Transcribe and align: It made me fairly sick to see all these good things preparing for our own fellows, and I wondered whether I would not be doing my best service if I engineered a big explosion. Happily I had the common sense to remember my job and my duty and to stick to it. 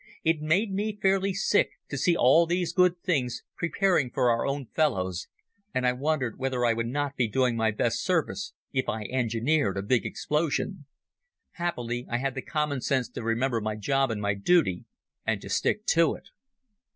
It 0.23 0.41
made 0.41 0.73
me 0.73 0.97
fairly 0.99 1.31
sick 1.31 1.73
to 1.91 1.95
see 1.95 2.17
all 2.17 2.47
these 2.47 2.73
good 2.73 2.99
things 3.03 3.43
preparing 3.55 4.09
for 4.09 4.31
our 4.31 4.47
own 4.47 4.65
fellows, 4.73 5.27
and 5.75 5.85
I 5.85 5.93
wondered 5.93 6.39
whether 6.39 6.65
I 6.65 6.73
would 6.73 6.87
not 6.87 7.15
be 7.15 7.27
doing 7.27 7.55
my 7.55 7.69
best 7.69 8.01
service 8.03 8.53
if 8.73 8.89
I 8.89 9.03
engineered 9.03 9.77
a 9.77 9.83
big 9.83 10.03
explosion. 10.03 10.87
Happily 11.51 12.07
I 12.09 12.17
had 12.17 12.33
the 12.33 12.41
common 12.41 12.81
sense 12.81 13.09
to 13.09 13.21
remember 13.21 13.61
my 13.61 13.75
job 13.75 14.09
and 14.09 14.19
my 14.19 14.33
duty 14.33 14.85
and 15.23 15.39
to 15.41 15.49
stick 15.51 15.85
to 15.93 16.15
it. 16.15 16.29